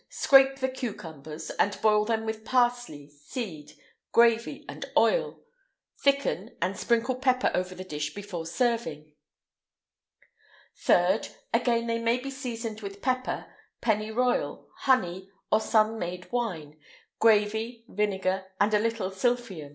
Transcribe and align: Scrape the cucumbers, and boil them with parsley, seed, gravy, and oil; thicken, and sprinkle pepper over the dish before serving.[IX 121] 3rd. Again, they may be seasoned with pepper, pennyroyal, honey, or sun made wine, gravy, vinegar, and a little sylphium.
Scrape 0.09 0.55
the 0.57 0.67
cucumbers, 0.67 1.51
and 1.59 1.79
boil 1.79 2.05
them 2.05 2.25
with 2.25 2.43
parsley, 2.43 3.07
seed, 3.07 3.73
gravy, 4.11 4.65
and 4.67 4.83
oil; 4.97 5.43
thicken, 6.01 6.57
and 6.59 6.75
sprinkle 6.75 7.13
pepper 7.17 7.51
over 7.53 7.75
the 7.75 7.83
dish 7.83 8.15
before 8.15 8.47
serving.[IX 8.47 9.11
121] 10.87 11.19
3rd. 11.21 11.35
Again, 11.61 11.85
they 11.85 11.99
may 11.99 12.17
be 12.17 12.31
seasoned 12.31 12.81
with 12.81 13.03
pepper, 13.03 13.45
pennyroyal, 13.81 14.67
honey, 14.75 15.29
or 15.51 15.61
sun 15.61 15.99
made 15.99 16.31
wine, 16.31 16.79
gravy, 17.19 17.85
vinegar, 17.87 18.45
and 18.59 18.73
a 18.73 18.79
little 18.79 19.11
sylphium. 19.11 19.69